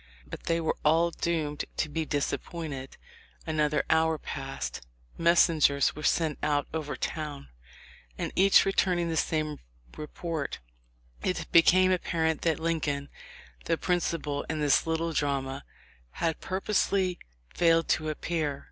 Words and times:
But 0.27 0.45
they 0.45 0.59
were 0.59 0.75
all 0.83 1.11
doomed 1.11 1.65
to 1.77 1.87
disappointment. 1.87 2.97
Another 3.45 3.85
hour 3.87 4.17
passed; 4.17 4.81
messengers 5.15 5.95
were 5.95 6.01
sent 6.01 6.39
out 6.41 6.67
over 6.73 6.95
town, 6.95 7.49
and 8.17 8.31
each 8.35 8.65
returning 8.65 9.09
with 9.09 9.19
the 9.19 9.23
same 9.27 9.59
report, 9.95 10.57
it 11.21 11.45
became 11.51 11.91
apparent 11.91 12.41
that 12.41 12.57
Lincoln, 12.59 13.09
the 13.65 13.77
principal 13.77 14.41
in 14.49 14.59
this 14.59 14.87
little 14.87 15.13
drama, 15.13 15.63
had 16.13 16.41
purposely 16.41 17.19
failed 17.53 17.87
to 17.89 18.09
appear 18.09 18.59